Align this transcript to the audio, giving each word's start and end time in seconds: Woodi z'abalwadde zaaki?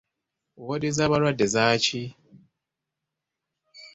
Woodi 0.65 0.89
z'abalwadde 0.95 1.45
zaaki? 1.53 2.01